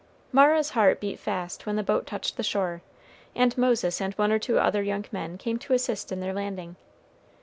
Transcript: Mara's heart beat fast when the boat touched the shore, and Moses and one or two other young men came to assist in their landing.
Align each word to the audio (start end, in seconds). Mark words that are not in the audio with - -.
Mara's 0.31 0.71
heart 0.71 0.99
beat 0.99 1.19
fast 1.19 1.67
when 1.67 1.75
the 1.75 1.83
boat 1.83 2.07
touched 2.07 2.35
the 2.35 2.41
shore, 2.41 2.81
and 3.35 3.55
Moses 3.55 4.01
and 4.01 4.15
one 4.15 4.31
or 4.31 4.39
two 4.39 4.57
other 4.57 4.81
young 4.81 5.05
men 5.11 5.37
came 5.37 5.59
to 5.59 5.73
assist 5.75 6.11
in 6.11 6.21
their 6.21 6.33
landing. 6.33 6.75